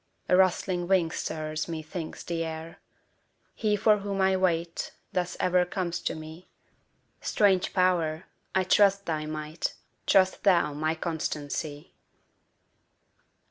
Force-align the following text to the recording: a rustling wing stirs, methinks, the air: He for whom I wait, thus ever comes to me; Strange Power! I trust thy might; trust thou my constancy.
a 0.27 0.35
rustling 0.35 0.87
wing 0.87 1.11
stirs, 1.11 1.67
methinks, 1.67 2.23
the 2.23 2.43
air: 2.43 2.79
He 3.53 3.75
for 3.75 3.99
whom 3.99 4.19
I 4.19 4.35
wait, 4.35 4.93
thus 5.13 5.37
ever 5.39 5.63
comes 5.63 5.99
to 5.99 6.15
me; 6.15 6.47
Strange 7.21 7.71
Power! 7.71 8.25
I 8.55 8.63
trust 8.63 9.05
thy 9.05 9.27
might; 9.27 9.75
trust 10.07 10.43
thou 10.43 10.73
my 10.73 10.95
constancy. 10.95 11.93